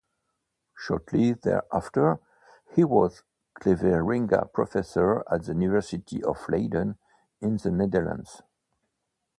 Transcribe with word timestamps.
Shortly 0.75 1.33
thereafter, 1.33 2.17
he 2.73 2.83
was 2.83 3.21
Cleveringa 3.61 4.51
Professor 4.51 5.23
at 5.31 5.43
the 5.43 5.53
University 5.53 6.23
of 6.23 6.43
Leiden 6.49 6.97
in 7.39 7.57
the 7.57 7.69
Netherlands. 7.69 8.41